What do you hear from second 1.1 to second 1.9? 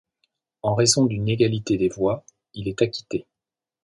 égalité des